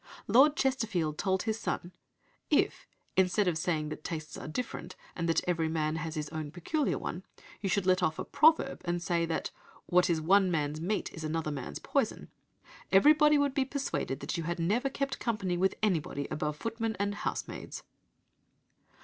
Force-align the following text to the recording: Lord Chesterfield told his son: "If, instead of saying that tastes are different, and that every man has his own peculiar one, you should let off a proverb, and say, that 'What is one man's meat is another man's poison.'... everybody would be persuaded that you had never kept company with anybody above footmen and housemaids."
Lord 0.27 0.55
Chesterfield 0.55 1.19
told 1.19 1.43
his 1.43 1.59
son: 1.59 1.91
"If, 2.49 2.87
instead 3.15 3.47
of 3.47 3.55
saying 3.55 3.89
that 3.89 4.03
tastes 4.03 4.35
are 4.35 4.47
different, 4.47 4.95
and 5.15 5.29
that 5.29 5.43
every 5.47 5.69
man 5.69 5.97
has 5.97 6.15
his 6.15 6.27
own 6.29 6.49
peculiar 6.49 6.97
one, 6.97 7.21
you 7.61 7.69
should 7.69 7.85
let 7.85 8.01
off 8.01 8.17
a 8.17 8.25
proverb, 8.25 8.81
and 8.83 8.99
say, 8.99 9.27
that 9.27 9.51
'What 9.85 10.09
is 10.09 10.19
one 10.19 10.49
man's 10.49 10.81
meat 10.81 11.13
is 11.13 11.23
another 11.23 11.51
man's 11.51 11.77
poison.'... 11.77 12.29
everybody 12.91 13.37
would 13.37 13.53
be 13.53 13.63
persuaded 13.63 14.21
that 14.21 14.37
you 14.37 14.43
had 14.45 14.57
never 14.57 14.89
kept 14.89 15.19
company 15.19 15.55
with 15.55 15.75
anybody 15.83 16.27
above 16.31 16.57
footmen 16.57 16.97
and 16.99 17.13
housemaids." 17.13 17.83